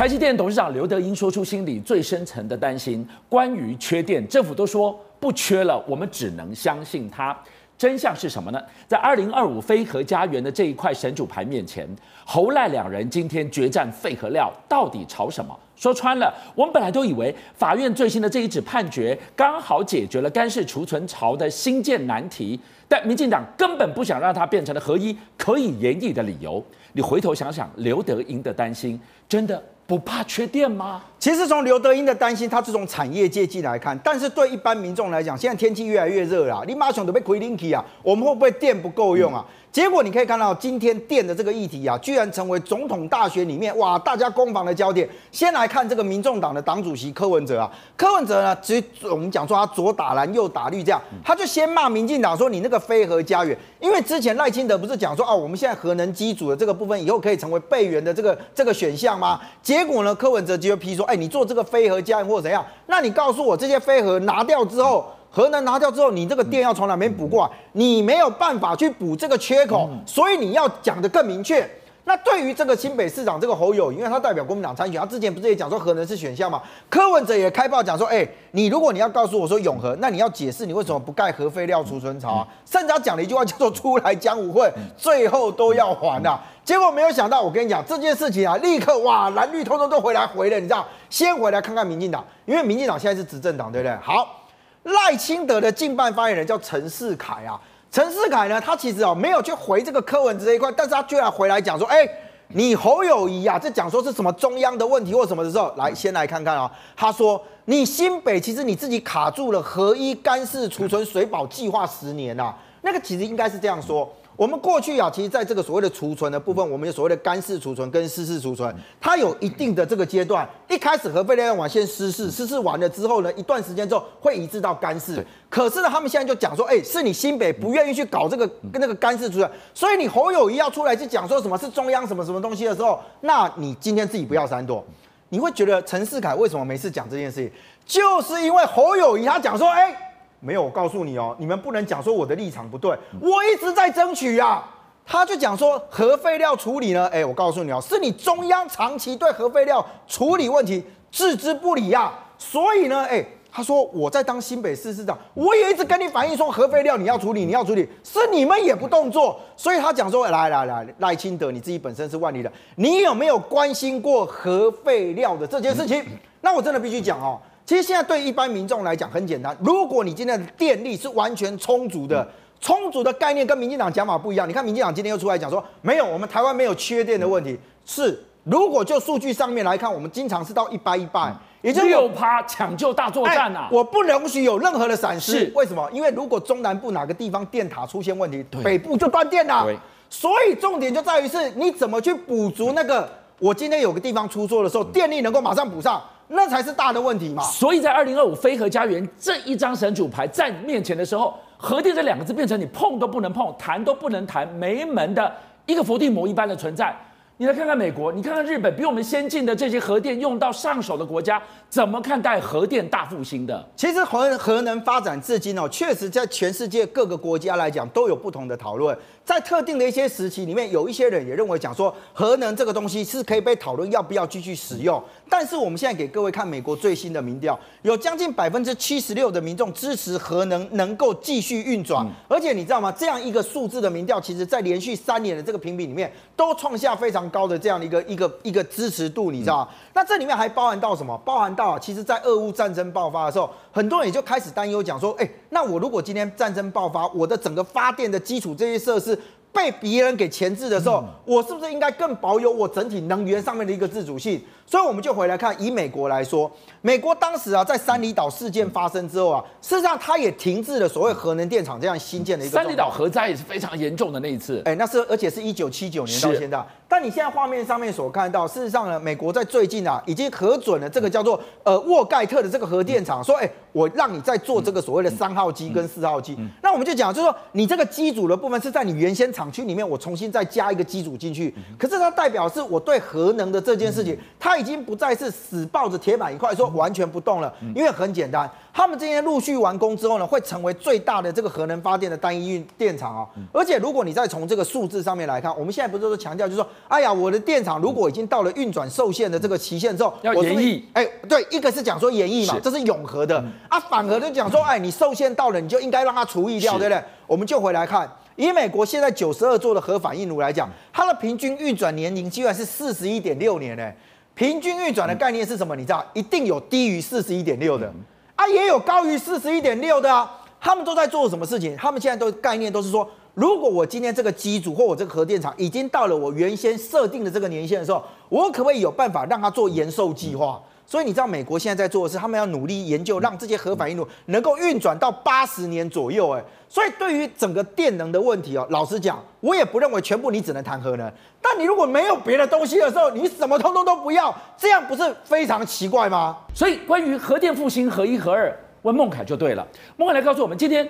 [0.00, 7.38] 台积电董事长刘德英说出心里最深层的担心，关于缺电，政府都说不缺了，我们只能相信他。
[7.76, 8.58] 真相是什么呢？
[8.88, 11.86] 在二零二五非核家园的这一块神主牌面前，
[12.24, 15.54] 侯赖两人今天决战废核料，到底吵什么？
[15.76, 22.58] 说穿了，我们本来都以为法院最新的这一纸判决刚好解决了干式储存槽的新建难题，
[22.88, 26.64] 但民进党根本不想让它变成了合一可以研议的理由。
[26.94, 28.98] 你回头想想，刘德英的担心
[29.28, 31.02] 真的不怕缺电吗？
[31.20, 39.44] 其实从刘德英的担心，他是从产业界进来看，但是对一般民众来讲，现在天气越来越热了，你马上都被亏进去啊，我们会不会电不够用啊？
[39.46, 45.08] 嗯结果你可以看到，今天电的这个议题啊，居然成为总统大选里面哇，大家攻防的焦点。
[45.30, 59.40] 先来看这个民众党的党主席柯文哲啊，柯文哲呢，其实我们讲说他左打蓝右打绿这样，他就先骂民进党说，你那个飞核家园，因为之前赖清德不是讲说啊，我们现在核能机组的这个部分以后可以成为备援的这个这个选项吗？
[59.62, 65.04] 结果呢，柯文哲就批说，哎，你做这个非核家园或者怎样，那你告诉我这些非核拿掉之后。
[65.32, 67.52] 核能拿掉之后，你这个电要从哪边补过来？
[67.70, 71.64] 你没有办法去补这个缺口，所以你要讲的更明确。
[72.10, 76.60] 那对于这个新北市长这个侯友宜，因为他代表国民党参选，他之前不是也讲说核能是选项吗？
[76.88, 82.48] 柯文哲也开炮讲说，哎，你如果你要告诉我说永和，那你要解释你为什么不盖核废料储存槽啊？
[82.68, 86.44] 甚至他讲了一句话叫做“出来讲舞会，最后都要还啊”。
[86.66, 90.84] 结果没有想到，我跟你讲这件事情啊，立刻哇蓝绿通通都回来回了，你知道？
[91.10, 93.96] 先回来看看民进党，因为民进党现在是执政党，对不对？
[94.02, 94.36] 好。
[94.82, 102.08] 赖清德的近办发言人叫陈世凯啊，陈世凯呢，他其实哦没有去回这个柯文哲这一块，但是他居然回来讲说，哎，
[102.48, 114.08] 你侯友谊啊，这讲说是什么中央的问题或什么的时候，来先来看看啊，他说你新北其实你自己卡住了合一干式储存水保计划十年呐、啊，那个其实应该是这样说。
[114.40, 120.48] 我们过去啊，其实在这个所谓的储存的部分，我们有所谓的干式储存跟湿式储存，它有一定的这个阶段。
[120.66, 125.22] 一开始核废料用完先湿式，湿式完了之后呢，一段时间之后会移至到干式。
[125.50, 134.82] 可是呢，他们现在就讲说，哎，是你新北不愿意去搞这个跟那个干式储存，所以你侯友谊要出来去讲说什么是中央什么什么东西的时候，那你今天自己不要闪躲，
[135.28, 137.52] 你会觉得陈世凯为什么每次讲这件事情，
[137.84, 140.06] 就是因为侯友谊他讲说，哎。
[140.40, 144.64] 没有，我告诉你哦，你们不能讲说我的立场不对，我一直在争取呀。
[145.06, 152.12] 他就讲说核废料处理呢，哎，我告诉你哦，是你中央长期对核废料处理问题置之不理呀。
[152.38, 159.38] 所以呢，哎，他说我在当新北市市长，我也一直跟你反映说核废料你要处理，你要处理，是你们也不动作。
[159.56, 166.02] 所以他讲说，来来来，赖清德你自己本身是万里人，你有没有关心过核废料的这件事情？
[166.40, 167.38] 那我真的必须讲哦。
[167.70, 172.28] 其实现在对一般民众来讲很简单，如果你今天的电力是完全充足的，
[172.60, 174.48] 充足的概念跟民进党讲法不一样。
[174.48, 177.56] 你看民进党今天又出来讲说，没有，我们台湾没有缺电的问题。
[177.86, 181.32] 是，如果就数据上面来看，我们经常是到一百一百，
[181.62, 183.68] 也就是六趴抢救大作战啊！
[183.70, 185.52] 我不容许有任何的闪失。
[185.54, 185.88] 为什么？
[185.92, 189.64] 因为如果中南部哪个地方电塔出现问题，北部就断电了。
[190.08, 193.08] 所以重点就在于是你怎么去补足那个，
[193.38, 196.02] 我今天有个地方出错的时候，电力能够马上补上。
[196.32, 197.42] 那才是大的问题嘛！
[197.42, 205.32] 所以在二零二五非核家园这一张神主牌在你面前的时候，核电这两个字变成你碰都不能碰、谈都不能谈、没门的
[205.66, 206.96] 一个伏地魔一般的存在。
[207.36, 213.66] 你来看看美国，你看看日本，比我们先进的这些核电用到上手的国家，怎么看待核电大复兴的？
[213.74, 218.94] 其实核核能发展至今哦，确实在全世界各个国家来讲都有不同的讨论。
[219.24, 225.02] 在特定的一些时期里面，有一些人也认为讲说核能这个东西是可以被讨论要不要继续使用。
[225.30, 232.04] 但是我们现在给各位看美国最新的民调，有将近百分之七十六的民众支持核能能够继续运转。
[232.26, 232.90] 而且你知道吗？
[232.90, 239.68] 这样一个数字的民调，其实在连续三年的这个评比里面，都创下非常高的这样的一个一个一个支持度，你知道吗？
[239.94, 241.16] 那这里面还包含到什么？
[241.24, 249.16] 包含到啊，其实在俄乌战争爆发的时候，很多人也就开始担忧讲说，哎，那我如果今天战争爆发，我的整个发电的基础这些设施。
[249.52, 254.40] 被别人给钳制的时候，我是不是应该更保有我整体能源上面的一个自主性？
[254.66, 256.48] 所以我们就回来看，以美国来说，
[256.80, 262.54] 美国当时啊，在三里岛事件发生之后啊，事实上它也停滞了所谓核能电厂这样新建的一个。
[262.54, 266.64] 三里岛核灾也是非常严重的那一次，哎，那是而且是一九七九年到现在。
[266.86, 276.36] 但你现在画面上面所看到，事实上呢，美国在最近啊，已经核准了这个叫做呃沃盖特的这个核电厂，说，哎，我让你在做这个所谓的三号机跟四号机。
[276.62, 281.54] 那我们就讲，就是说你这个机组的部分是在你原先厂区里面我重新再加一个机组进去。
[281.78, 288.48] 可是它代表是我对核能的这件事情，它已经不再是死抱着铁板一块说完全不动了，因为很简单。
[288.72, 293.26] 他们这些陆续完工之后呢，会成为最大的这个核能发电的单一运电厂啊。
[293.52, 300.84] 而且如果你再从这个数字上面来看，我们现在不是说强调，就是说，哎呀，我的电厂如果已经到了运转受限的这个期限之后，要延役。
[300.92, 307.02] 哎，对，一个是讲说延役嘛，这是永和的啊，反而就讲说，哎，你受限到了，你就应该让它除役掉，对不对？
[307.26, 313.92] 我们就回来看，以美国现在九十二座的核反应炉来讲，它的平均运转年龄居然是四十一点六年呢。
[314.34, 315.76] 平均运转的概念是什么？
[315.76, 317.92] 你知道，一定有低于四十一点六的。
[318.36, 321.76] 啊，也有高于四十一点六的啊，他们都在做什么事情？
[321.76, 330.62] 他们现在都概念都是说，如果我今天这个机组或我这个核电厂已经到了我原先设定的这个年限的时候，我可不可以有办法让它做延寿计划？
[330.90, 336.32] 所以你知道美国现在在做的是，他们要努力研究，让这些核反应炉能够运转到八十年左右。
[336.32, 341.12] 哎，所以对于整个电能的问题哦，老实讲，我也不认为全部你只能谈核能。
[341.40, 346.36] 但你如果没有别的东西的时候，你什么通通都不要，这样不是非常奇怪吗？
[346.52, 348.52] 所以关于核电复兴核一核二，
[348.82, 349.64] 问孟凯就对了。
[349.96, 350.88] 孟凯来告诉我们，今天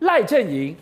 [0.00, 0.76] 赖阵营。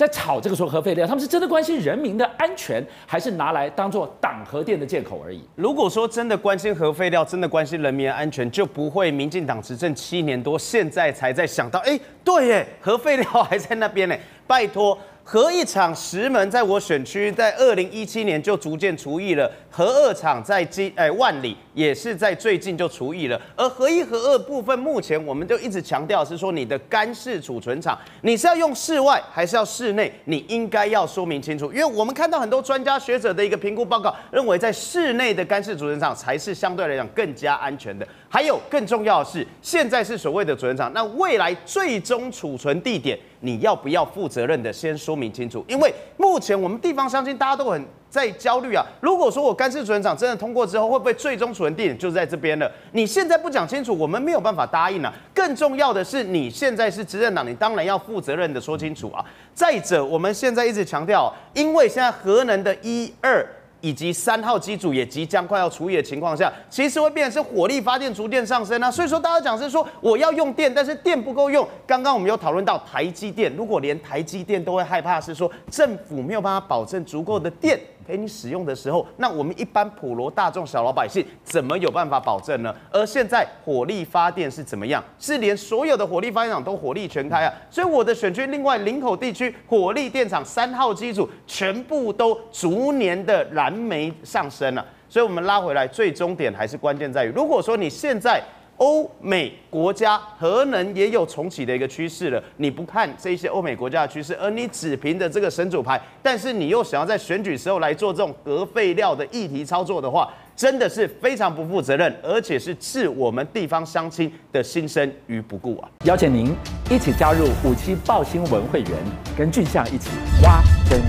[0.00, 5.44] 在炒这个说核废料，他们是真的关心人民的安全，还是拿来当做挡核电的借口而已？
[5.56, 14.16] 如果说真的关心核废料，真的关心人民的安全，就不会民进党执政七年多，现在才在想到，哎，对耶，核废料还在那边呢，
[14.46, 14.98] 拜托。
[15.32, 19.48] 核一厂石门在我选区，在二零一七年就逐渐除役了。
[19.70, 23.40] 核二厂在今哎万里也是在最近就除役了。
[23.54, 30.12] 而核一核二部分，目前我们就一直强调是说，你的干式储存厂，你是要用室外还是要室内？
[30.24, 31.72] 你应该要说明清楚。
[31.72, 38.04] 因为我们看到很多专家学者的一个评估报告，认为在室内的干式储存厂才是相对来讲更加安全的。
[38.28, 45.64] 还有更重要的是，现在是所谓的储存厂，那未来最终储存地点，你要不要负责任的先说明清楚？
[45.66, 48.84] 因为目前我们地方乡亲大家都很在焦虑啊。
[49.00, 52.70] 如果说我干式储存厂真的通过之后，会不会最终储存地点就在这边了？
[52.92, 55.12] 你现在不讲清楚，我们没有办法答应啊。
[55.34, 59.24] 更重要的是，你现在是执政党，你当然要负责任的说清楚啊。
[59.54, 63.46] 再者，我们现在一直强调，因为现在核能的一二。
[63.80, 68.90] 以及三号机组也即将快要除役的情况下，其实会变成是火力发电逐渐上升啊。
[68.90, 71.66] 所以说，大家讲是说我要用电，但是电不够用。
[71.86, 77.78] 刚刚我们有讨论到台积电，如果连台积电都会害怕，是说政府没有办法保证足够的电。
[78.10, 82.74] 给你使用的时候，那我们一般普罗大众小老百姓怎么有办法保证呢？
[82.90, 85.02] 而现在火力发电是怎么样？
[85.18, 87.54] 是连所有的火力发电厂都火力全开啊！
[87.70, 94.86] 所以我的选区另外林口地区火力电厂三号机组全部都逐年的燃煤上升了啊。
[95.08, 98.42] 所以我们拉回来，最终点还是关键在于，如果说你现在。
[98.80, 115.90] 欧美国家核能也有重启的一个趋势了，你不看这些欧美国家的趋势，而你只凭着这个神主牌，但是你又想要在选举时候来做这种核废料的议题操作的话，真的是非常不负责任，而且是置我们地方乡亲的心声于不顾啊！
[116.06, 116.54] 邀请您
[116.90, 118.92] 一起加入五七报新闻会员，
[119.36, 120.08] 跟俊相一起
[120.42, 121.00] 挖根。